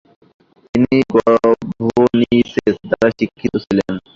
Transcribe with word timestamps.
তিনি 0.65 0.97
গভর্নিসেস 1.13 2.75
দ্বারা 2.83 3.09
শিক্ষিত 3.17 3.53
ছিলেন। 3.65 3.93